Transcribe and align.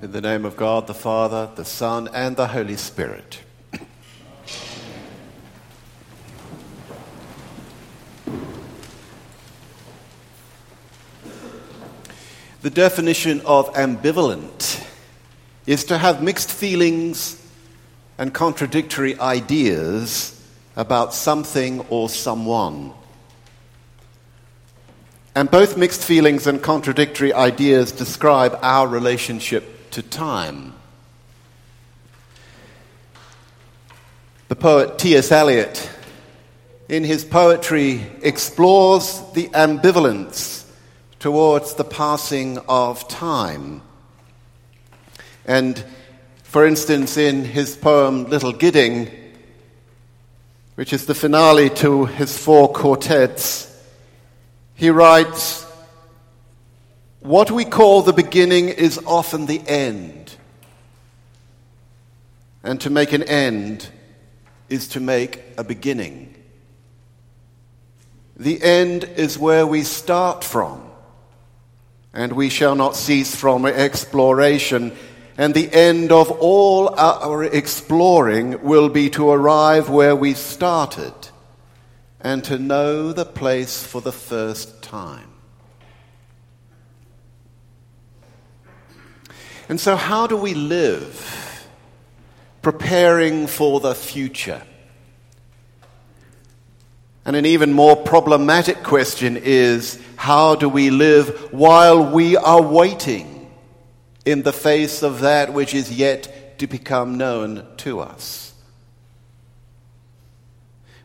In 0.00 0.12
the 0.12 0.20
name 0.20 0.44
of 0.44 0.56
God, 0.56 0.86
the 0.86 0.94
Father, 0.94 1.50
the 1.56 1.64
Son, 1.64 2.08
and 2.14 2.36
the 2.36 2.46
Holy 2.46 2.76
Spirit. 2.76 3.40
The 12.62 12.70
definition 12.70 13.40
of 13.40 13.72
ambivalent 13.74 14.86
is 15.66 15.82
to 15.86 15.98
have 15.98 16.22
mixed 16.22 16.52
feelings 16.52 17.44
and 18.18 18.32
contradictory 18.32 19.18
ideas 19.18 20.40
about 20.76 21.12
something 21.12 21.80
or 21.90 22.08
someone. 22.08 22.92
And 25.34 25.50
both 25.50 25.76
mixed 25.76 26.04
feelings 26.04 26.46
and 26.46 26.62
contradictory 26.62 27.32
ideas 27.32 27.90
describe 27.90 28.56
our 28.62 28.86
relationship 28.86 29.74
to 29.98 30.02
time. 30.02 30.72
The 34.46 34.54
poet 34.54 34.96
T.S. 34.96 35.32
Eliot, 35.32 35.90
in 36.88 37.02
his 37.02 37.24
poetry, 37.24 38.06
explores 38.22 39.20
the 39.34 39.48
ambivalence 39.48 40.64
towards 41.18 41.74
the 41.74 41.82
passing 41.82 42.58
of 42.68 43.08
time. 43.08 43.82
And, 45.44 45.84
for 46.44 46.64
instance, 46.64 47.16
in 47.16 47.44
his 47.44 47.74
poem 47.74 48.26
Little 48.26 48.52
Gidding, 48.52 49.10
which 50.76 50.92
is 50.92 51.06
the 51.06 51.14
finale 51.16 51.70
to 51.70 52.04
his 52.04 52.38
four 52.38 52.72
quartets, 52.72 53.66
he 54.76 54.90
writes, 54.90 55.66
what 57.20 57.50
we 57.50 57.64
call 57.64 58.02
the 58.02 58.12
beginning 58.12 58.68
is 58.68 58.98
often 59.06 59.46
the 59.46 59.62
end. 59.66 60.36
And 62.62 62.80
to 62.82 62.90
make 62.90 63.12
an 63.12 63.22
end 63.22 63.88
is 64.68 64.88
to 64.88 65.00
make 65.00 65.42
a 65.56 65.64
beginning. 65.64 66.34
The 68.36 68.62
end 68.62 69.04
is 69.04 69.38
where 69.38 69.66
we 69.66 69.82
start 69.82 70.44
from, 70.44 70.88
and 72.12 72.32
we 72.32 72.48
shall 72.48 72.76
not 72.76 72.94
cease 72.94 73.34
from 73.34 73.66
exploration. 73.66 74.96
And 75.36 75.54
the 75.54 75.72
end 75.72 76.12
of 76.12 76.30
all 76.30 76.94
our 76.98 77.44
exploring 77.44 78.62
will 78.62 78.88
be 78.88 79.10
to 79.10 79.30
arrive 79.30 79.88
where 79.88 80.14
we 80.14 80.34
started 80.34 81.14
and 82.20 82.42
to 82.44 82.58
know 82.58 83.12
the 83.12 83.24
place 83.24 83.84
for 83.84 84.00
the 84.00 84.12
first 84.12 84.82
time. 84.82 85.37
And 89.68 89.78
so, 89.78 89.96
how 89.96 90.26
do 90.26 90.36
we 90.36 90.54
live 90.54 91.68
preparing 92.62 93.46
for 93.46 93.80
the 93.80 93.94
future? 93.94 94.62
And 97.24 97.36
an 97.36 97.44
even 97.44 97.74
more 97.74 97.94
problematic 97.94 98.82
question 98.82 99.36
is 99.36 100.00
how 100.16 100.54
do 100.54 100.68
we 100.68 100.88
live 100.88 101.52
while 101.52 102.10
we 102.10 102.36
are 102.36 102.62
waiting 102.62 103.50
in 104.24 104.42
the 104.42 104.52
face 104.52 105.02
of 105.02 105.20
that 105.20 105.52
which 105.52 105.74
is 105.74 105.92
yet 105.92 106.58
to 106.58 106.66
become 106.66 107.18
known 107.18 107.66
to 107.78 108.00
us? 108.00 108.54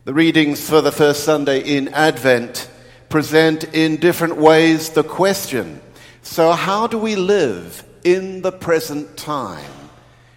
The 0.04 0.14
readings 0.14 0.68
for 0.68 0.80
the 0.80 0.92
first 0.92 1.24
Sunday 1.24 1.60
in 1.60 1.88
Advent 1.88 2.70
present 3.10 3.64
in 3.74 3.96
different 3.96 4.36
ways 4.36 4.90
the 4.90 5.04
question 5.04 5.80
so, 6.24 6.52
how 6.52 6.86
do 6.86 6.96
we 6.96 7.16
live 7.16 7.84
in 8.04 8.42
the 8.42 8.52
present 8.52 9.16
time 9.16 9.70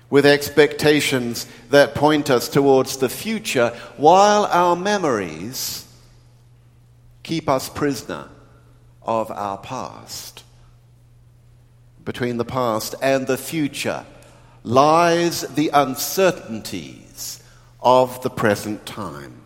with 0.10 0.26
expectations 0.26 1.46
that 1.70 1.94
point 1.94 2.30
us 2.30 2.48
towards 2.48 2.98
the 2.98 3.10
future 3.10 3.70
while 3.98 4.46
our 4.46 4.76
memories 4.76 5.86
keep 7.24 7.50
us 7.50 7.68
prisoner 7.68 8.30
of 9.02 9.30
our 9.32 9.58
past. 9.58 10.44
Between 12.06 12.38
the 12.38 12.46
past 12.46 12.96
and 13.02 13.28
the 13.28 13.38
future 13.38 14.06
lies 14.64 15.42
the 15.42 15.70
uncertainties 15.74 17.44
of 17.82 18.22
the 18.24 18.30
present 18.30 18.86
time. 18.86 19.42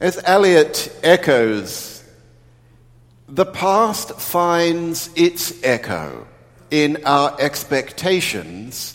As 0.00 0.18
Eliot 0.24 0.98
echoes 1.02 1.91
the 3.32 3.46
past 3.46 4.20
finds 4.20 5.08
its 5.16 5.64
echo 5.64 6.26
in 6.70 7.02
our 7.06 7.34
expectations 7.40 8.94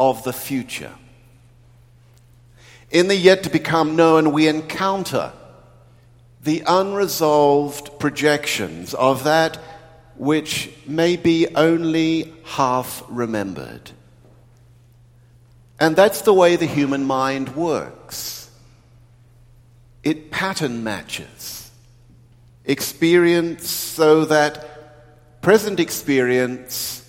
of 0.00 0.24
the 0.24 0.32
future. 0.32 0.92
In 2.90 3.06
the 3.06 3.14
yet 3.14 3.44
to 3.44 3.50
become 3.50 3.94
known, 3.94 4.32
we 4.32 4.48
encounter 4.48 5.32
the 6.42 6.64
unresolved 6.66 8.00
projections 8.00 8.92
of 8.92 9.22
that 9.22 9.56
which 10.16 10.68
may 10.88 11.16
be 11.16 11.46
only 11.54 12.34
half 12.42 13.04
remembered. 13.08 13.92
And 15.78 15.94
that's 15.94 16.22
the 16.22 16.34
way 16.34 16.56
the 16.56 16.66
human 16.66 17.04
mind 17.04 17.54
works. 17.54 18.50
It 20.02 20.32
pattern 20.32 20.82
matches 20.82 21.65
experience 22.66 23.70
so 23.70 24.24
that 24.26 25.40
present 25.40 25.80
experience 25.80 27.08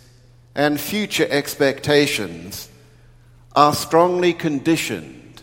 and 0.56 0.80
future 0.80 1.28
expectations 1.30 2.70
are 3.56 3.74
strongly 3.74 4.34
conditioned 4.34 5.42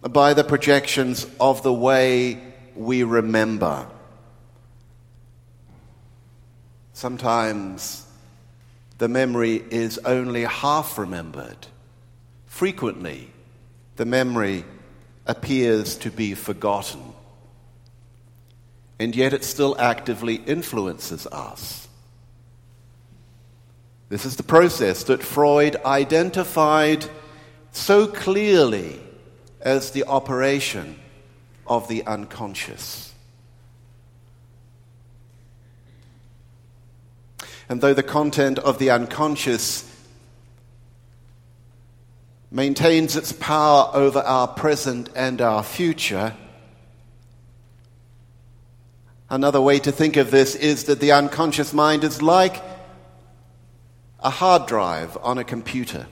by 0.00 0.32
the 0.32 0.44
projections 0.44 1.26
of 1.38 1.62
the 1.62 1.72
way 1.72 2.40
we 2.74 3.02
remember. 3.02 3.86
Sometimes 6.94 8.06
the 8.98 9.08
memory 9.08 9.62
is 9.70 9.98
only 9.98 10.44
half 10.44 10.96
remembered. 10.96 11.66
Frequently, 12.46 13.30
the 13.96 14.06
memory 14.06 14.64
appears 15.26 15.96
to 15.96 16.10
be 16.10 16.34
forgotten 16.34 17.12
and 18.98 19.14
yet 19.14 19.32
it 19.32 19.44
still 19.44 19.76
actively 19.78 20.36
influences 20.36 21.26
us. 21.26 21.86
This 24.08 24.24
is 24.24 24.36
the 24.36 24.42
process 24.42 25.04
that 25.04 25.22
Freud 25.22 25.76
identified 25.84 27.04
so 27.72 28.06
clearly 28.06 29.00
as 29.60 29.90
the 29.90 30.04
operation 30.04 30.96
of 31.66 31.88
the 31.88 32.06
unconscious. 32.06 33.12
And 37.68 37.80
though 37.80 37.94
the 37.94 38.02
content 38.04 38.60
of 38.60 38.78
the 38.78 38.90
unconscious 38.90 39.92
maintains 42.50 43.16
its 43.16 43.32
power 43.32 43.90
over 43.92 44.20
our 44.20 44.46
present 44.46 45.10
and 45.16 45.40
our 45.40 45.64
future, 45.64 46.34
Another 49.28 49.60
way 49.60 49.80
to 49.80 49.90
think 49.90 50.16
of 50.16 50.30
this 50.30 50.54
is 50.54 50.84
that 50.84 51.00
the 51.00 51.12
unconscious 51.12 51.72
mind 51.72 52.04
is 52.04 52.22
like 52.22 52.62
a 54.20 54.30
hard 54.30 54.66
drive 54.66 55.18
on 55.20 55.38
a 55.38 55.44
computer. 55.44 56.06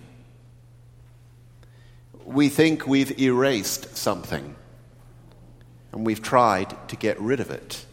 We 2.24 2.48
think 2.48 2.86
we've 2.86 3.18
erased 3.20 3.96
something 3.96 4.56
and 5.92 6.04
we've 6.04 6.22
tried 6.22 6.76
to 6.88 6.96
get 6.96 7.20
rid 7.20 7.38
of 7.38 7.50
it. 7.50 7.86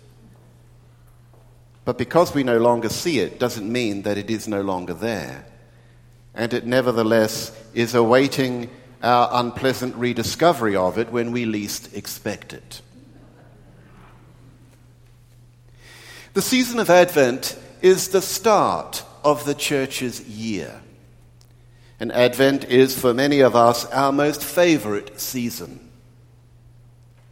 But 1.85 1.99
because 1.99 2.33
we 2.33 2.43
no 2.43 2.57
longer 2.57 2.89
see 2.89 3.19
it 3.19 3.39
doesn't 3.39 3.71
mean 3.71 4.01
that 4.03 4.17
it 4.17 4.29
is 4.29 4.47
no 4.47 4.61
longer 4.61 4.93
there. 4.93 5.45
And 6.33 6.53
it 6.53 6.65
nevertheless 6.65 7.51
is 7.75 7.93
awaiting 7.93 8.69
our 9.03 9.29
unpleasant 9.33 9.95
rediscovery 9.95 10.75
of 10.75 10.97
it 10.97 11.11
when 11.11 11.31
we 11.31 11.45
least 11.45 11.95
expect 11.95 12.53
it. 12.53 12.81
The 16.33 16.41
season 16.41 16.79
of 16.79 16.89
Advent 16.89 17.59
is 17.81 18.07
the 18.07 18.21
start 18.21 19.03
of 19.21 19.43
the 19.43 19.53
church's 19.53 20.21
year. 20.21 20.81
And 21.99 22.09
Advent 22.13 22.63
is, 22.63 22.97
for 22.97 23.13
many 23.13 23.41
of 23.41 23.53
us, 23.53 23.83
our 23.87 24.13
most 24.13 24.41
favorite 24.41 25.19
season. 25.19 25.91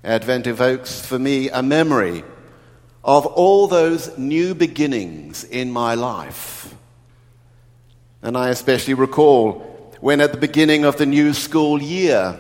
Advent 0.04 0.48
evokes 0.48 1.00
for 1.00 1.18
me 1.18 1.50
a 1.50 1.64
memory 1.64 2.26
of 3.02 3.26
all 3.26 3.68
those 3.68 4.18
new 4.18 4.54
beginnings 4.54 5.46
in 5.46 5.72
my 5.72 5.94
life. 5.94 6.76
And 8.22 8.38
I 8.38 8.50
especially 8.50 8.96
recall 8.96 9.60
when, 10.02 10.20
at 10.20 10.34
the 10.34 10.38
beginning 10.38 10.84
of 10.84 10.98
the 10.98 11.06
new 11.06 11.34
school 11.34 11.82
year, 11.82 12.38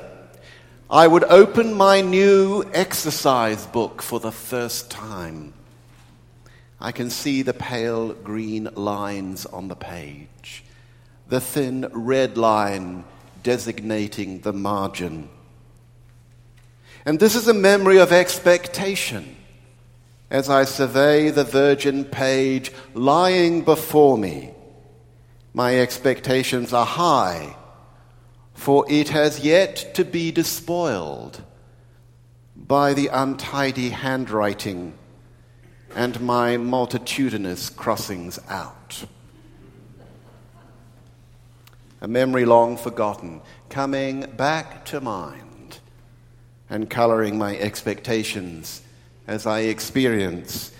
I 0.89 1.07
would 1.07 1.23
open 1.23 1.73
my 1.73 2.01
new 2.01 2.69
exercise 2.73 3.65
book 3.65 4.01
for 4.01 4.19
the 4.19 4.33
first 4.33 4.91
time 4.91 5.53
I 6.81 6.91
can 6.91 7.09
see 7.09 7.41
the 7.41 7.53
pale 7.53 8.13
green 8.13 8.69
lines 8.75 9.45
on 9.45 9.67
the 9.67 9.75
page, 9.75 10.63
the 11.27 11.41
thin 11.41 11.89
red 11.91 12.37
line 12.37 13.03
designating 13.43 14.39
the 14.41 14.53
margin. 14.53 15.29
And 17.05 17.19
this 17.19 17.35
is 17.35 17.47
a 17.47 17.53
memory 17.53 17.97
of 17.97 18.11
expectation 18.11 19.35
as 20.29 20.49
I 20.49 20.63
survey 20.63 21.31
the 21.31 21.43
virgin 21.43 22.05
page 22.05 22.71
lying 22.93 23.63
before 23.63 24.17
me. 24.17 24.51
My 25.53 25.79
expectations 25.79 26.71
are 26.71 26.85
high, 26.85 27.55
for 28.53 28.85
it 28.89 29.09
has 29.09 29.39
yet 29.39 29.95
to 29.95 30.05
be 30.05 30.31
despoiled 30.31 31.43
by 32.55 32.93
the 32.93 33.07
untidy 33.07 33.89
handwriting 33.89 34.93
and 35.95 36.19
my 36.21 36.57
multitudinous 36.57 37.69
crossings 37.69 38.39
out. 38.49 39.05
A 42.01 42.07
memory 42.07 42.45
long 42.45 42.77
forgotten, 42.77 43.41
coming 43.69 44.21
back 44.37 44.85
to 44.85 45.01
mind 45.01 45.79
and 46.69 46.89
coloring 46.89 47.37
my 47.37 47.57
expectations 47.57 48.81
as 49.27 49.45
I 49.45 49.61
experience 49.61 50.71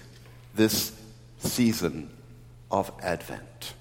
this 0.55 0.91
season 1.39 2.09
of 2.71 2.91
Advent. 3.01 3.73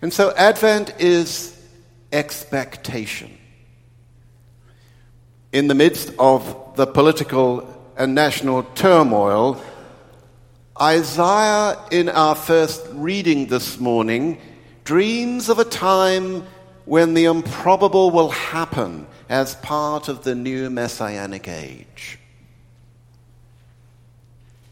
And 0.00 0.12
so, 0.12 0.32
Advent 0.36 0.94
is 1.00 1.60
expectation. 2.12 3.38
In 5.52 5.68
the 5.68 5.74
midst 5.74 6.12
of 6.18 6.76
the 6.76 6.86
political 6.86 7.81
and 7.96 8.14
national 8.14 8.62
turmoil, 8.74 9.62
Isaiah, 10.80 11.78
in 11.90 12.08
our 12.08 12.34
first 12.34 12.86
reading 12.92 13.46
this 13.46 13.78
morning, 13.78 14.40
dreams 14.84 15.48
of 15.48 15.58
a 15.58 15.64
time 15.64 16.44
when 16.84 17.14
the 17.14 17.26
improbable 17.26 18.10
will 18.10 18.30
happen 18.30 19.06
as 19.28 19.54
part 19.56 20.08
of 20.08 20.24
the 20.24 20.34
new 20.34 20.70
messianic 20.70 21.48
age. 21.48 22.18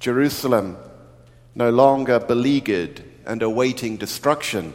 Jerusalem, 0.01 0.77
no 1.55 1.71
longer 1.71 2.19
beleaguered 2.19 3.05
and 3.27 3.43
awaiting 3.43 3.97
destruction, 3.97 4.73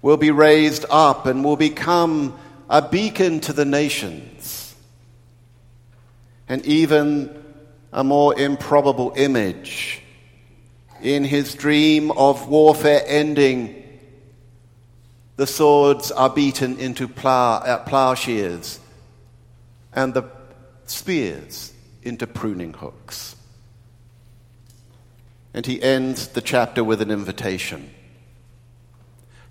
will 0.00 0.16
be 0.16 0.30
raised 0.30 0.84
up 0.90 1.26
and 1.26 1.44
will 1.44 1.56
become 1.56 2.38
a 2.70 2.80
beacon 2.80 3.40
to 3.40 3.52
the 3.52 3.64
nations. 3.64 4.74
And 6.48 6.64
even 6.64 7.41
a 7.92 8.02
more 8.02 8.38
improbable 8.38 9.12
image. 9.16 10.02
In 11.02 11.24
his 11.24 11.54
dream 11.54 12.10
of 12.12 12.48
warfare 12.48 13.02
ending, 13.06 13.82
the 15.36 15.46
swords 15.46 16.10
are 16.12 16.30
beaten 16.30 16.78
into 16.78 17.08
plow, 17.08 17.56
uh, 17.56 17.78
plowshares 17.78 18.78
and 19.92 20.14
the 20.14 20.24
spears 20.86 21.72
into 22.02 22.26
pruning 22.26 22.72
hooks. 22.74 23.36
And 25.54 25.66
he 25.66 25.82
ends 25.82 26.28
the 26.28 26.40
chapter 26.40 26.82
with 26.82 27.02
an 27.02 27.10
invitation 27.10 27.90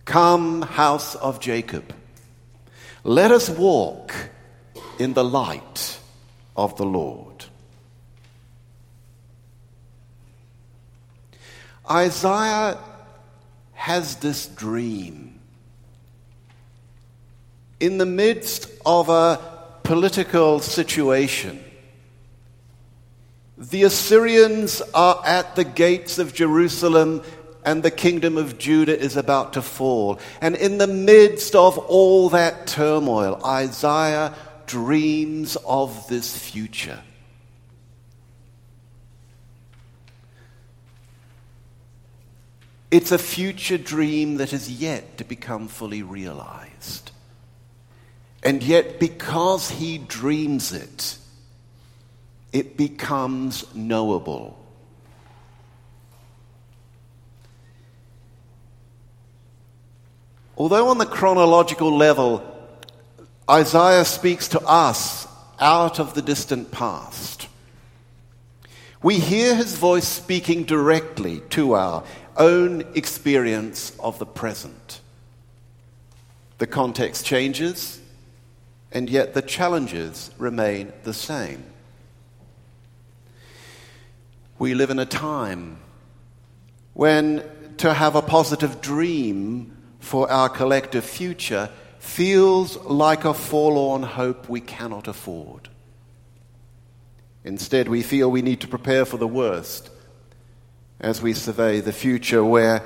Come, 0.05 0.63
house 0.63 1.15
of 1.15 1.39
Jacob, 1.39 1.93
let 3.03 3.31
us 3.31 3.49
walk 3.49 4.13
in 4.99 5.13
the 5.13 5.23
light 5.23 5.99
of 6.55 6.75
the 6.77 6.85
Lord. 6.85 7.30
Isaiah 11.91 12.77
has 13.73 14.15
this 14.17 14.47
dream. 14.47 15.39
In 17.81 17.97
the 17.97 18.05
midst 18.05 18.71
of 18.85 19.09
a 19.09 19.39
political 19.83 20.59
situation, 20.61 21.61
the 23.57 23.83
Assyrians 23.83 24.81
are 24.93 25.21
at 25.25 25.57
the 25.57 25.65
gates 25.65 26.17
of 26.17 26.33
Jerusalem 26.33 27.23
and 27.65 27.83
the 27.83 27.91
kingdom 27.91 28.37
of 28.37 28.57
Judah 28.57 28.97
is 28.97 29.17
about 29.17 29.53
to 29.53 29.61
fall. 29.61 30.19
And 30.39 30.55
in 30.55 30.77
the 30.77 30.87
midst 30.87 31.55
of 31.55 31.77
all 31.77 32.29
that 32.29 32.67
turmoil, 32.67 33.41
Isaiah 33.45 34.33
dreams 34.65 35.57
of 35.65 36.07
this 36.07 36.37
future. 36.37 37.01
It's 42.91 43.13
a 43.13 43.17
future 43.17 43.77
dream 43.77 44.35
that 44.35 44.51
is 44.51 44.69
yet 44.69 45.17
to 45.17 45.23
become 45.23 45.69
fully 45.69 46.03
realized. 46.03 47.11
And 48.43 48.61
yet, 48.61 48.99
because 48.99 49.69
he 49.69 49.97
dreams 49.97 50.73
it, 50.73 51.17
it 52.51 52.75
becomes 52.75 53.73
knowable. 53.73 54.57
Although, 60.57 60.89
on 60.89 60.97
the 60.97 61.05
chronological 61.05 61.95
level, 61.95 62.45
Isaiah 63.49 64.05
speaks 64.05 64.49
to 64.49 64.61
us 64.61 65.27
out 65.59 65.99
of 65.99 66.13
the 66.13 66.21
distant 66.21 66.71
past, 66.71 67.47
we 69.03 69.17
hear 69.17 69.55
his 69.55 69.75
voice 69.77 70.07
speaking 70.07 70.63
directly 70.63 71.41
to 71.51 71.73
our 71.73 72.03
own 72.37 72.83
experience 72.95 73.93
of 73.99 74.19
the 74.19 74.25
present. 74.25 75.01
The 76.57 76.67
context 76.67 77.25
changes, 77.25 77.99
and 78.91 79.09
yet 79.09 79.33
the 79.33 79.41
challenges 79.41 80.31
remain 80.37 80.91
the 81.03 81.13
same. 81.13 81.63
We 84.59 84.73
live 84.73 84.89
in 84.89 84.99
a 84.99 85.05
time 85.05 85.77
when 86.93 87.43
to 87.77 87.93
have 87.93 88.15
a 88.15 88.21
positive 88.21 88.81
dream 88.81 89.77
for 89.99 90.29
our 90.31 90.49
collective 90.49 91.05
future 91.05 91.69
feels 91.99 92.77
like 92.77 93.25
a 93.25 93.33
forlorn 93.33 94.03
hope 94.03 94.49
we 94.49 94.59
cannot 94.59 95.07
afford. 95.07 95.69
Instead, 97.43 97.87
we 97.87 98.01
feel 98.01 98.29
we 98.29 98.41
need 98.41 98.61
to 98.61 98.67
prepare 98.67 99.05
for 99.05 99.17
the 99.17 99.27
worst 99.27 99.90
as 101.01 101.19
we 101.19 101.33
survey 101.33 101.81
the 101.81 101.91
future 101.91 102.45
where 102.45 102.83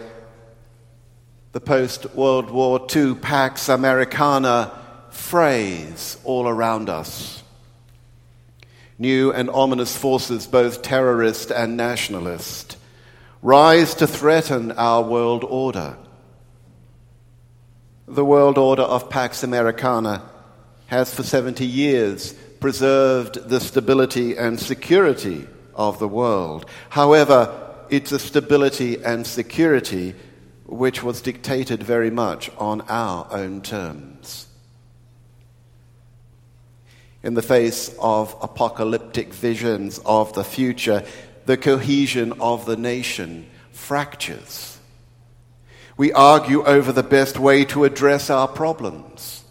the 1.52 1.60
post 1.60 2.16
World 2.16 2.50
War 2.50 2.88
II 2.94 3.16
Pax 3.16 3.68
Americana 3.70 4.72
phrase 5.12 6.18
all 6.24 6.48
around 6.48 6.90
us. 6.90 7.44
New 8.98 9.34
and 9.34 9.50
ominous 9.50 9.98
forces, 9.98 10.48
both 10.48 10.82
terrorist 10.82 11.52
and 11.52 11.76
nationalist, 11.76 12.78
rise 13.42 13.94
to 13.96 14.08
threaten 14.08 14.72
our 14.72 15.04
world 15.04 15.44
order. 15.44 15.98
The 18.08 18.24
world 18.24 18.58
order 18.58 18.84
of 18.84 19.10
Pax 19.10 19.44
Americana 19.44 20.24
has 20.88 21.14
for 21.14 21.24
70 21.24 21.66
years 21.66 22.34
preserved 22.62 23.50
the 23.50 23.60
stability 23.60 24.38
and 24.38 24.58
security 24.58 25.48
of 25.74 26.00
the 26.00 26.08
world. 26.08 26.66
However, 26.90 27.65
it's 27.90 28.12
a 28.12 28.20
stability 28.20 29.04
and 29.04 29.26
security 29.26 30.16
which 30.66 31.04
was 31.04 31.22
dictated 31.22 31.84
very 31.84 32.10
much 32.10 32.50
on 32.58 32.82
our 32.82 33.28
own 33.32 33.62
terms. 33.62 34.48
In 37.24 37.34
the 37.34 37.42
face 37.42 37.96
of 38.00 38.36
apocalyptic 38.42 39.34
visions 39.34 40.00
of 40.06 40.34
the 40.34 40.44
future, 40.44 41.04
the 41.46 41.58
cohesion 41.58 42.34
of 42.40 42.66
the 42.66 42.78
nation 42.78 43.48
fractures. 43.72 44.78
We 45.98 46.12
argue 46.12 46.64
over 46.64 46.92
the 46.92 47.04
best 47.04 47.40
way 47.40 47.66
to 47.66 47.86
address 47.86 48.30
our 48.30 48.48
problems. 48.48 49.44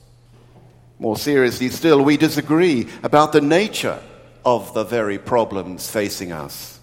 More 0.98 1.16
seriously 1.16 1.68
still, 1.68 2.02
we 2.02 2.16
disagree 2.16 2.88
about 3.02 3.32
the 3.32 3.40
nature 3.40 4.00
of 4.44 4.74
the 4.74 4.84
very 4.84 5.18
problems 5.18 5.88
facing 5.88 6.32
us. 6.32 6.73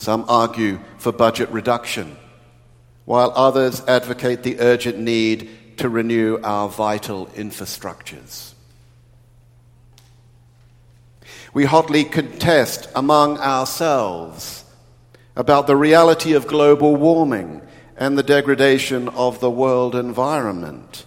Some 0.00 0.24
argue 0.28 0.80
for 0.96 1.12
budget 1.12 1.50
reduction, 1.50 2.16
while 3.04 3.34
others 3.36 3.82
advocate 3.86 4.42
the 4.42 4.58
urgent 4.58 4.98
need 4.98 5.50
to 5.76 5.90
renew 5.90 6.40
our 6.42 6.70
vital 6.70 7.26
infrastructures. 7.34 8.54
We 11.52 11.66
hotly 11.66 12.04
contest 12.04 12.88
among 12.96 13.40
ourselves 13.40 14.64
about 15.36 15.66
the 15.66 15.76
reality 15.76 16.32
of 16.32 16.46
global 16.46 16.96
warming 16.96 17.60
and 17.94 18.16
the 18.16 18.22
degradation 18.22 19.10
of 19.10 19.40
the 19.40 19.50
world 19.50 19.94
environment 19.94 21.04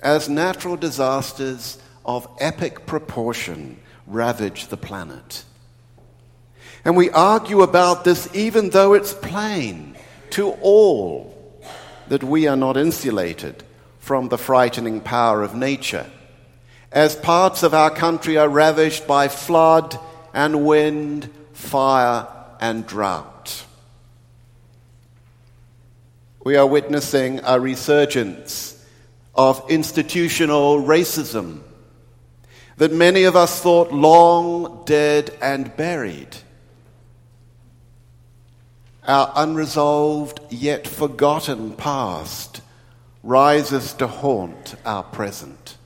as 0.00 0.28
natural 0.28 0.76
disasters 0.76 1.78
of 2.04 2.26
epic 2.40 2.86
proportion 2.86 3.78
ravage 4.08 4.66
the 4.66 4.76
planet. 4.76 5.44
And 6.84 6.96
we 6.96 7.10
argue 7.10 7.62
about 7.62 8.04
this 8.04 8.28
even 8.34 8.70
though 8.70 8.94
it's 8.94 9.12
plain 9.12 9.96
to 10.30 10.50
all 10.62 11.34
that 12.08 12.24
we 12.24 12.46
are 12.46 12.56
not 12.56 12.76
insulated 12.76 13.62
from 13.98 14.28
the 14.28 14.38
frightening 14.38 15.00
power 15.00 15.42
of 15.42 15.54
nature, 15.54 16.06
as 16.90 17.14
parts 17.14 17.62
of 17.62 17.74
our 17.74 17.90
country 17.90 18.38
are 18.38 18.48
ravaged 18.48 19.06
by 19.06 19.28
flood 19.28 19.98
and 20.32 20.64
wind, 20.64 21.30
fire 21.52 22.26
and 22.60 22.86
drought. 22.86 23.64
We 26.42 26.56
are 26.56 26.66
witnessing 26.66 27.40
a 27.44 27.60
resurgence 27.60 28.82
of 29.34 29.62
institutional 29.68 30.82
racism 30.82 31.60
that 32.78 32.92
many 32.92 33.24
of 33.24 33.36
us 33.36 33.60
thought 33.60 33.92
long 33.92 34.84
dead 34.86 35.36
and 35.42 35.76
buried. 35.76 36.36
Our 39.08 39.32
unresolved 39.36 40.38
yet 40.50 40.86
forgotten 40.86 41.72
past 41.72 42.60
rises 43.22 43.94
to 43.94 44.06
haunt 44.06 44.74
our 44.84 45.02
present. 45.02 45.78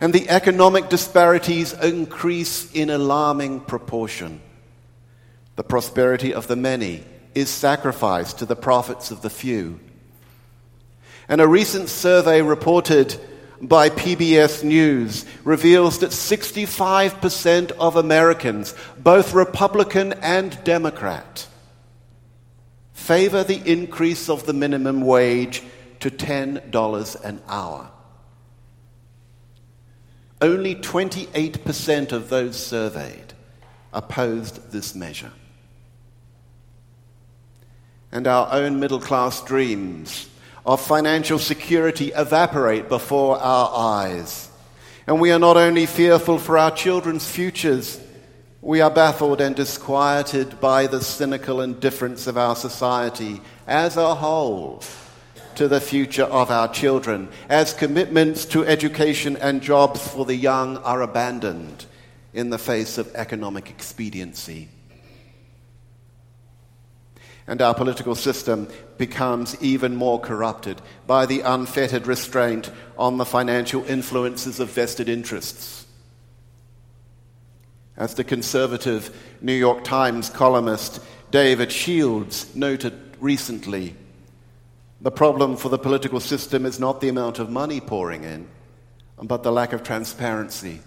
And 0.00 0.12
the 0.12 0.28
economic 0.30 0.88
disparities 0.88 1.72
increase 1.72 2.70
in 2.72 2.90
alarming 2.90 3.60
proportion. 3.60 4.40
The 5.56 5.64
prosperity 5.64 6.32
of 6.32 6.46
the 6.46 6.56
many 6.56 7.04
is 7.34 7.50
sacrificed 7.50 8.38
to 8.38 8.46
the 8.46 8.56
profits 8.56 9.10
of 9.10 9.22
the 9.22 9.30
few. 9.30 9.80
And 11.28 11.40
a 11.40 11.48
recent 11.48 11.88
survey 11.88 12.40
reported 12.40 13.18
by 13.68 13.88
PBS 13.88 14.62
News 14.62 15.24
reveals 15.44 15.98
that 16.00 16.10
65% 16.10 17.72
of 17.72 17.96
Americans, 17.96 18.74
both 18.98 19.32
Republican 19.32 20.12
and 20.14 20.62
Democrat, 20.64 21.46
favor 22.92 23.44
the 23.44 23.62
increase 23.70 24.28
of 24.28 24.46
the 24.46 24.52
minimum 24.52 25.02
wage 25.02 25.62
to 26.00 26.10
$10 26.10 27.24
an 27.24 27.42
hour. 27.48 27.90
Only 30.40 30.74
28% 30.74 32.12
of 32.12 32.28
those 32.28 32.56
surveyed 32.62 33.32
opposed 33.92 34.72
this 34.72 34.94
measure. 34.94 35.32
And 38.12 38.26
our 38.26 38.52
own 38.52 38.78
middle 38.78 39.00
class 39.00 39.42
dreams 39.42 40.28
of 40.64 40.80
financial 40.80 41.38
security 41.38 42.12
evaporate 42.14 42.88
before 42.88 43.38
our 43.38 43.70
eyes. 43.74 44.50
And 45.06 45.20
we 45.20 45.30
are 45.30 45.38
not 45.38 45.56
only 45.56 45.86
fearful 45.86 46.38
for 46.38 46.56
our 46.56 46.70
children's 46.70 47.28
futures, 47.28 48.00
we 48.62 48.80
are 48.80 48.90
baffled 48.90 49.42
and 49.42 49.54
disquieted 49.54 50.58
by 50.60 50.86
the 50.86 51.02
cynical 51.02 51.60
indifference 51.60 52.26
of 52.26 52.38
our 52.38 52.56
society 52.56 53.42
as 53.66 53.98
a 53.98 54.14
whole 54.14 54.82
to 55.56 55.68
the 55.68 55.80
future 55.80 56.24
of 56.24 56.50
our 56.50 56.72
children, 56.72 57.28
as 57.48 57.74
commitments 57.74 58.44
to 58.46 58.64
education 58.64 59.36
and 59.36 59.62
jobs 59.62 60.08
for 60.08 60.24
the 60.24 60.34
young 60.34 60.78
are 60.78 61.02
abandoned 61.02 61.84
in 62.32 62.50
the 62.50 62.58
face 62.58 62.98
of 62.98 63.14
economic 63.14 63.70
expediency 63.70 64.68
and 67.46 67.60
our 67.60 67.74
political 67.74 68.14
system 68.14 68.68
becomes 68.96 69.56
even 69.62 69.96
more 69.96 70.18
corrupted 70.18 70.80
by 71.06 71.26
the 71.26 71.40
unfettered 71.40 72.06
restraint 72.06 72.70
on 72.96 73.18
the 73.18 73.24
financial 73.24 73.84
influences 73.84 74.60
of 74.60 74.70
vested 74.70 75.08
interests. 75.08 75.86
As 77.96 78.14
the 78.14 78.24
conservative 78.24 79.14
New 79.40 79.52
York 79.52 79.84
Times 79.84 80.30
columnist 80.30 81.00
David 81.30 81.70
Shields 81.70 82.54
noted 82.56 82.98
recently, 83.20 83.94
the 85.00 85.10
problem 85.10 85.56
for 85.56 85.68
the 85.68 85.78
political 85.78 86.20
system 86.20 86.64
is 86.64 86.80
not 86.80 87.00
the 87.00 87.08
amount 87.08 87.38
of 87.38 87.50
money 87.50 87.80
pouring 87.80 88.24
in, 88.24 88.48
but 89.22 89.42
the 89.42 89.52
lack 89.52 89.72
of 89.72 89.82
transparency, 89.82 90.80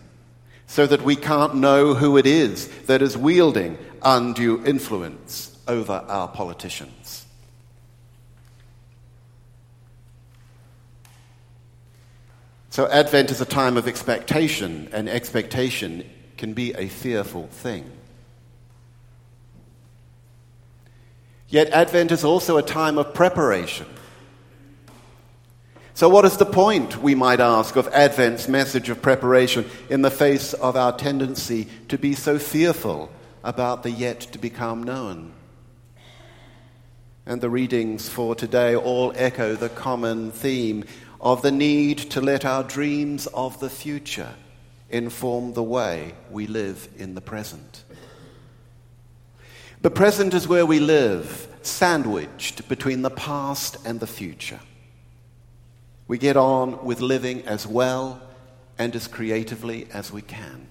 so 0.66 0.88
that 0.88 1.04
we 1.04 1.16
can't 1.16 1.56
know 1.56 1.94
who 1.94 2.18
it 2.18 2.26
is 2.26 2.68
that 2.88 3.02
is 3.02 3.16
wielding 3.16 3.78
undue 4.02 4.66
influence 4.66 5.57
over 5.68 6.04
our 6.08 6.28
politicians. 6.28 7.26
So, 12.70 12.88
Advent 12.90 13.32
is 13.32 13.42
a 13.42 13.46
time 13.46 13.76
of 13.76 13.88
expectation, 13.88 14.90
and 14.94 15.10
expectation 15.10 16.08
can 16.38 16.54
be 16.54 16.74
a 16.74 16.88
fearful 16.88 17.48
thing. 17.48 17.92
Yet, 21.50 21.70
Advent 21.70 22.12
is 22.12 22.24
also 22.24 22.58
a 22.58 22.62
time 22.62 22.98
of 22.98 23.14
preparation. 23.14 23.88
So, 25.96 26.08
what 26.08 26.26
is 26.26 26.38
the 26.38 26.46
point, 26.46 27.02
we 27.02 27.16
might 27.16 27.40
ask, 27.40 27.76
of 27.76 27.88
Advent's 27.88 28.48
message 28.48 28.90
of 28.90 29.02
preparation 29.02 29.66
in 29.90 30.04
the 30.04 30.12
face 30.12 30.54
of 30.54 30.76
our 30.76 30.96
tendency 30.96 31.68
to 31.88 31.98
be 31.98 32.14
so 32.14 32.38
fearful 32.38 33.10
about 33.44 33.82
the 33.82 33.90
yet 33.90 34.20
to 34.20 34.38
become 34.38 34.84
known? 34.84 35.34
And 37.28 37.42
the 37.42 37.50
readings 37.50 38.08
for 38.08 38.36
today 38.36 38.74
all 38.74 39.12
echo 39.18 39.54
the 39.54 39.68
common 39.68 40.32
theme 40.32 40.86
of 41.20 41.42
the 41.42 41.52
need 41.52 41.98
to 41.98 42.22
let 42.22 42.46
our 42.46 42.64
dreams 42.64 43.28
of 43.28 43.60
the 43.60 43.70
future 43.70 44.34
inform 44.90 45.52
the 45.52 45.62
way 45.62 46.14
we 46.32 46.48
live 46.48 46.88
in 46.98 47.16
the 47.16 47.22
present. 47.22 47.84
The 49.82 49.92
present 49.92 50.34
is 50.34 50.48
where 50.48 50.66
we 50.66 50.80
live, 50.80 51.50
sandwiched 51.64 52.70
between 52.70 53.02
the 53.02 53.10
past 53.10 53.76
and 53.86 54.00
the 54.00 54.08
future. 54.08 54.62
We 56.08 56.18
get 56.18 56.38
on 56.38 56.86
with 56.86 57.02
living 57.02 57.46
as 57.46 57.68
well 57.68 58.22
and 58.80 58.96
as 58.96 59.10
creatively 59.10 59.86
as 59.94 60.14
we 60.14 60.22
can. 60.22 60.68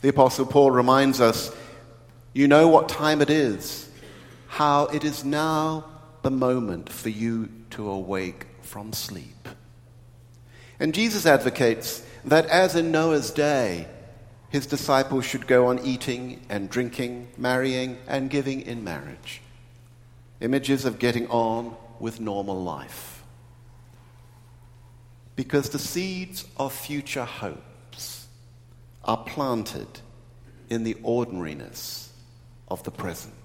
The 0.00 0.08
Apostle 0.08 0.46
Paul 0.46 0.72
reminds 0.72 1.20
us 1.20 1.54
you 2.32 2.48
know 2.48 2.66
what 2.66 2.88
time 2.88 3.22
it 3.22 3.30
is 3.30 3.83
how 4.54 4.86
it 4.86 5.02
is 5.02 5.24
now 5.24 5.84
the 6.22 6.30
moment 6.30 6.88
for 6.88 7.08
you 7.08 7.48
to 7.70 7.90
awake 7.90 8.46
from 8.62 8.92
sleep. 8.92 9.48
And 10.78 10.94
Jesus 10.94 11.26
advocates 11.26 12.06
that 12.24 12.46
as 12.46 12.76
in 12.76 12.92
Noah's 12.92 13.32
day, 13.32 13.88
his 14.50 14.66
disciples 14.66 15.24
should 15.24 15.48
go 15.48 15.66
on 15.66 15.80
eating 15.80 16.40
and 16.48 16.70
drinking, 16.70 17.26
marrying 17.36 17.98
and 18.06 18.30
giving 18.30 18.60
in 18.60 18.84
marriage. 18.84 19.42
Images 20.40 20.84
of 20.84 21.00
getting 21.00 21.26
on 21.30 21.76
with 21.98 22.20
normal 22.20 22.62
life. 22.62 23.24
Because 25.34 25.70
the 25.70 25.80
seeds 25.80 26.44
of 26.56 26.72
future 26.72 27.24
hopes 27.24 28.28
are 29.02 29.16
planted 29.16 29.98
in 30.70 30.84
the 30.84 30.96
ordinariness 31.02 32.12
of 32.68 32.84
the 32.84 32.92
present. 32.92 33.43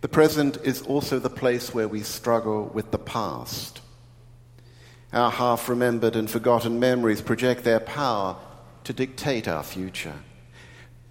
The 0.00 0.08
present 0.08 0.58
is 0.62 0.82
also 0.82 1.18
the 1.18 1.30
place 1.30 1.74
where 1.74 1.88
we 1.88 2.02
struggle 2.02 2.70
with 2.72 2.90
the 2.90 2.98
past. 2.98 3.80
Our 5.12 5.30
half 5.30 5.68
remembered 5.68 6.14
and 6.14 6.30
forgotten 6.30 6.78
memories 6.78 7.20
project 7.20 7.64
their 7.64 7.80
power 7.80 8.36
to 8.84 8.92
dictate 8.92 9.48
our 9.48 9.62
future. 9.62 10.14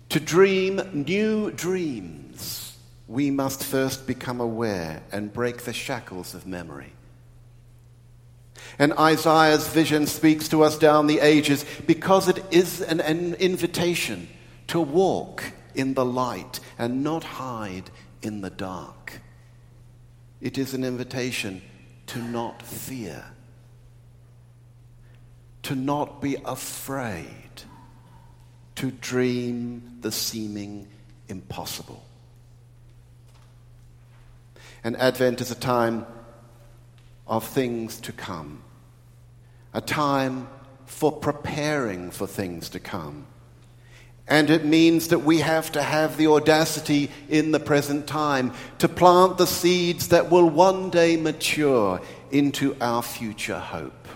To 0.09 0.19
dream 0.19 0.81
new 0.93 1.51
dreams, 1.51 2.77
we 3.07 3.29
must 3.29 3.63
first 3.63 4.07
become 4.07 4.39
aware 4.39 5.03
and 5.11 5.33
break 5.33 5.63
the 5.63 5.73
shackles 5.73 6.33
of 6.33 6.47
memory. 6.47 6.93
And 8.79 8.93
Isaiah's 8.93 9.67
vision 9.67 10.07
speaks 10.07 10.47
to 10.49 10.63
us 10.63 10.77
down 10.77 11.07
the 11.07 11.19
ages 11.19 11.65
because 11.85 12.27
it 12.27 12.43
is 12.51 12.81
an, 12.81 13.01
an 13.01 13.33
invitation 13.35 14.29
to 14.67 14.79
walk 14.79 15.43
in 15.75 15.93
the 15.93 16.05
light 16.05 16.59
and 16.77 17.03
not 17.03 17.23
hide 17.23 17.89
in 18.27 18.41
the 18.41 18.49
dark. 18.51 19.21
It 20.39 20.59
is 20.59 20.75
an 20.75 20.83
invitation 20.83 21.61
to 22.07 22.19
not 22.19 22.61
fear, 22.61 23.23
to 25.63 25.73
not 25.75 26.21
be 26.21 26.35
afraid, 26.45 27.63
to 28.75 28.91
dream 28.91 29.97
the 30.01 30.11
seeming 30.11 30.87
impossible. 31.27 32.03
And 34.83 34.95
Advent 34.97 35.41
is 35.41 35.49
a 35.49 35.55
time 35.55 36.05
of 37.25 37.47
things 37.47 37.99
to 38.01 38.11
come, 38.11 38.61
a 39.73 39.81
time 39.81 40.47
for 40.85 41.11
preparing 41.11 42.11
for 42.11 42.27
things 42.27 42.69
to 42.69 42.79
come 42.79 43.25
and 44.27 44.49
it 44.49 44.65
means 44.65 45.07
that 45.07 45.19
we 45.19 45.39
have 45.39 45.71
to 45.71 45.81
have 45.81 46.17
the 46.17 46.27
audacity 46.27 47.09
in 47.29 47.51
the 47.51 47.59
present 47.59 48.07
time 48.07 48.53
to 48.79 48.89
plant 48.89 49.37
the 49.37 49.47
seeds 49.47 50.09
that 50.09 50.29
will 50.29 50.49
one 50.49 50.89
day 50.89 51.15
mature 51.15 52.01
into 52.31 52.75
our 52.81 53.01
future 53.01 53.59
hope. 53.59 54.07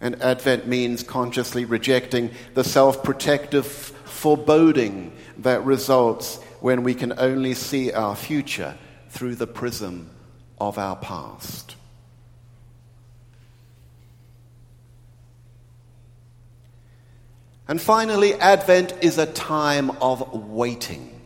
And 0.00 0.20
Advent 0.22 0.66
means 0.66 1.02
consciously 1.02 1.66
rejecting 1.66 2.30
the 2.54 2.64
self 2.64 3.02
protective 3.02 3.66
foreboding 3.66 5.12
that 5.38 5.62
results 5.64 6.42
when 6.60 6.82
we 6.82 6.94
can 6.94 7.12
only 7.18 7.52
see 7.52 7.92
our 7.92 8.16
future 8.16 8.78
through 9.10 9.34
the 9.34 9.46
prism 9.46 10.08
of 10.58 10.78
our 10.78 10.96
past. 10.96 11.69
And 17.70 17.80
finally, 17.80 18.34
Advent 18.34 18.94
is 19.00 19.16
a 19.16 19.26
time 19.26 19.90
of 20.02 20.48
waiting. 20.50 21.20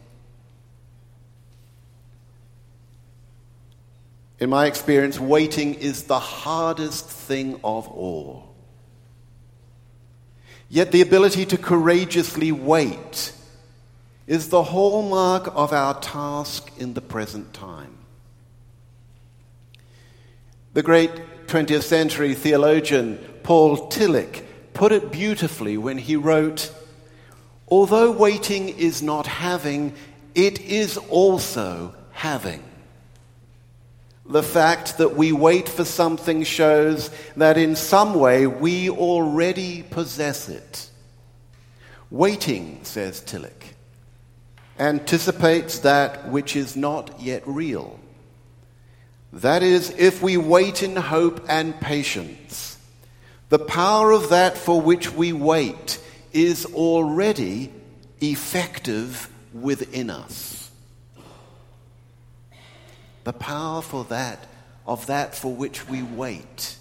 In 4.38 4.50
my 4.50 4.66
experience, 4.66 5.18
waiting 5.18 5.72
is 5.72 6.02
the 6.02 6.18
hardest 6.18 7.08
thing 7.08 7.54
of 7.64 7.88
all. 7.88 8.54
Yet 10.68 10.92
the 10.92 11.00
ability 11.00 11.46
to 11.46 11.56
courageously 11.56 12.52
wait 12.52 13.32
is 14.26 14.50
the 14.50 14.64
hallmark 14.64 15.50
of 15.56 15.72
our 15.72 15.98
task 15.98 16.70
in 16.76 16.92
the 16.92 17.00
present 17.00 17.54
time. 17.54 17.96
The 20.74 20.82
great 20.82 21.46
20th 21.46 21.84
century 21.84 22.34
theologian 22.34 23.16
Paul 23.42 23.88
Tillich 23.88 24.42
put 24.74 24.92
it 24.92 25.10
beautifully 25.10 25.78
when 25.78 25.98
he 25.98 26.16
wrote, 26.16 26.72
Although 27.68 28.10
waiting 28.12 28.68
is 28.68 29.02
not 29.02 29.26
having, 29.26 29.94
it 30.34 30.60
is 30.60 30.98
also 30.98 31.94
having. 32.12 32.62
The 34.26 34.42
fact 34.42 34.98
that 34.98 35.16
we 35.16 35.32
wait 35.32 35.68
for 35.68 35.84
something 35.84 36.44
shows 36.44 37.10
that 37.36 37.56
in 37.56 37.76
some 37.76 38.14
way 38.14 38.46
we 38.46 38.90
already 38.90 39.82
possess 39.82 40.48
it. 40.48 40.90
Waiting, 42.10 42.80
says 42.84 43.20
Tillich, 43.20 43.72
anticipates 44.78 45.80
that 45.80 46.28
which 46.30 46.56
is 46.56 46.76
not 46.76 47.20
yet 47.20 47.42
real. 47.46 47.98
That 49.32 49.62
is, 49.62 49.90
if 49.90 50.22
we 50.22 50.36
wait 50.36 50.82
in 50.82 50.96
hope 50.96 51.44
and 51.48 51.78
patience, 51.80 52.73
the 53.54 53.58
power 53.60 54.10
of 54.10 54.30
that 54.30 54.58
for 54.58 54.80
which 54.80 55.12
we 55.12 55.32
wait 55.32 56.00
is 56.32 56.66
already 56.74 57.72
effective 58.20 59.30
within 59.52 60.10
us. 60.10 60.72
The 63.22 63.32
power 63.32 63.80
for 63.80 64.02
that, 64.06 64.44
of 64.84 65.06
that 65.06 65.36
for 65.36 65.54
which 65.54 65.88
we 65.88 66.02
wait, 66.02 66.76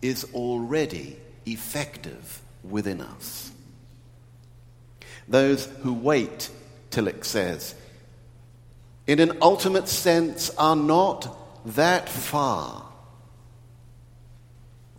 is 0.00 0.32
already 0.32 1.16
effective 1.44 2.40
within 2.62 3.00
us. 3.00 3.50
Those 5.26 5.66
who 5.82 5.92
wait, 5.92 6.50
Tillich 6.92 7.24
says, 7.24 7.74
in 9.08 9.18
an 9.18 9.38
ultimate 9.42 9.88
sense, 9.88 10.50
are 10.50 10.76
not 10.76 11.36
that 11.74 12.08
far 12.08 12.85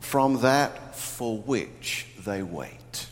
from 0.08 0.40
that 0.40 0.96
for 0.96 1.38
which 1.40 2.08
they 2.26 2.42
wait. 2.42 3.08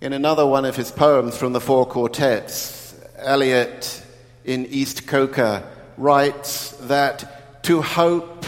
In 0.00 0.12
another 0.12 0.44
one 0.44 0.64
of 0.64 0.74
his 0.74 0.90
poems 0.90 1.38
from 1.38 1.52
the 1.52 1.60
Four 1.60 1.86
Quartets, 1.86 2.98
Eliot 3.18 4.04
in 4.44 4.66
East 4.66 5.06
Coker 5.06 5.62
writes 5.96 6.72
that 6.88 7.62
to 7.62 7.80
hope 7.80 8.44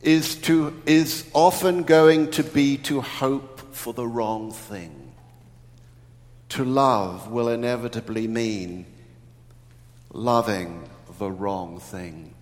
is, 0.00 0.36
to, 0.36 0.80
is 0.86 1.28
often 1.34 1.82
going 1.82 2.30
to 2.30 2.42
be 2.42 2.78
to 2.78 3.02
hope 3.02 3.74
for 3.74 3.92
the 3.92 4.06
wrong 4.06 4.50
thing. 4.50 5.12
To 6.50 6.64
love 6.64 7.30
will 7.30 7.50
inevitably 7.50 8.28
mean 8.28 8.86
loving 10.10 10.88
the 11.18 11.30
wrong 11.30 11.80
thing. 11.80 12.34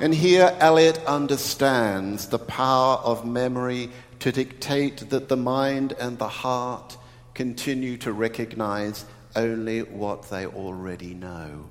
And 0.00 0.14
here 0.14 0.56
Eliot 0.58 0.98
understands 1.06 2.28
the 2.28 2.38
power 2.38 2.96
of 2.96 3.24
memory 3.24 3.90
to 4.20 4.32
dictate 4.32 5.10
that 5.10 5.28
the 5.28 5.36
mind 5.36 5.92
and 6.00 6.18
the 6.18 6.28
heart 6.28 6.96
continue 7.34 7.96
to 7.98 8.12
recognize 8.12 9.04
only 9.36 9.80
what 9.80 10.30
they 10.30 10.46
already 10.46 11.14
know. 11.14 11.68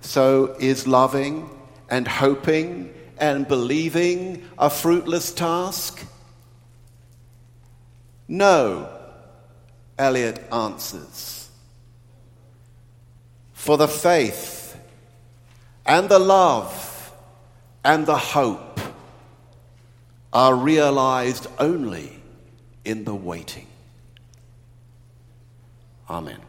So, 0.00 0.54
is 0.60 0.86
loving 0.86 1.48
and 1.88 2.06
hoping 2.06 2.92
and 3.18 3.48
believing 3.48 4.46
a 4.58 4.68
fruitless 4.68 5.32
task? 5.32 6.04
No, 8.28 8.88
Eliot 9.98 10.42
answers. 10.52 11.43
For 13.64 13.78
the 13.78 13.88
faith 13.88 14.78
and 15.86 16.06
the 16.10 16.18
love 16.18 17.14
and 17.82 18.04
the 18.04 18.18
hope 18.18 18.78
are 20.34 20.54
realized 20.54 21.46
only 21.58 22.20
in 22.84 23.04
the 23.04 23.14
waiting. 23.14 23.66
Amen. 26.10 26.40